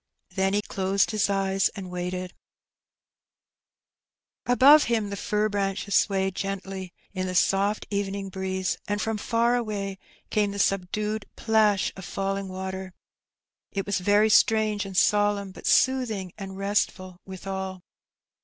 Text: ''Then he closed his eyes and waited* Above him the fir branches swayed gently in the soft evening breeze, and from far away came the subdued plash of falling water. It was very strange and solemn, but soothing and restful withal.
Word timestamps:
''Then 0.31 0.55
he 0.55 0.63
closed 0.63 1.11
his 1.11 1.29
eyes 1.29 1.69
and 1.75 1.91
waited* 1.91 2.33
Above 4.47 4.85
him 4.85 5.11
the 5.11 5.15
fir 5.15 5.47
branches 5.47 5.93
swayed 5.93 6.33
gently 6.33 6.91
in 7.13 7.27
the 7.27 7.35
soft 7.35 7.85
evening 7.91 8.29
breeze, 8.29 8.79
and 8.87 8.99
from 8.99 9.19
far 9.19 9.55
away 9.55 9.99
came 10.31 10.49
the 10.53 10.57
subdued 10.57 11.27
plash 11.35 11.93
of 11.95 12.03
falling 12.03 12.47
water. 12.47 12.93
It 13.73 13.85
was 13.85 13.99
very 13.99 14.31
strange 14.31 14.85
and 14.87 14.97
solemn, 14.97 15.51
but 15.51 15.67
soothing 15.67 16.33
and 16.35 16.57
restful 16.57 17.17
withal. 17.27 17.83